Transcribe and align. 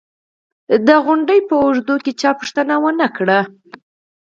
د 0.87 0.89
غونډې 1.05 1.37
په 1.49 1.53
اوږدو 1.63 1.95
کې 2.03 2.11
چا 2.21 2.29
پوښتنه 2.39 2.75
و 2.79 2.85
نه 2.99 3.07
کړه 3.17 3.39